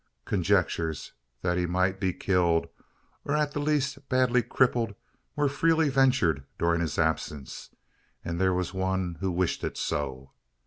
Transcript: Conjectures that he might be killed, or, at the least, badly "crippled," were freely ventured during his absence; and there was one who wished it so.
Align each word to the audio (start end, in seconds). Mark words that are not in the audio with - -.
Conjectures 0.25 1.13
that 1.43 1.59
he 1.59 1.67
might 1.67 1.99
be 1.99 2.11
killed, 2.11 2.67
or, 3.23 3.35
at 3.37 3.51
the 3.51 3.59
least, 3.59 4.09
badly 4.09 4.41
"crippled," 4.41 4.95
were 5.35 5.47
freely 5.47 5.89
ventured 5.89 6.43
during 6.57 6.81
his 6.81 6.97
absence; 6.97 7.69
and 8.25 8.41
there 8.41 8.51
was 8.55 8.73
one 8.73 9.17
who 9.19 9.29
wished 9.31 9.63
it 9.63 9.77
so. 9.77 10.31